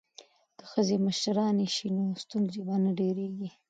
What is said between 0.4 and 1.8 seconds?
که ښځې مشرانې